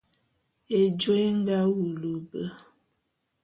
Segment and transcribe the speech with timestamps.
[0.79, 2.43] Ejôé é nga wulu be.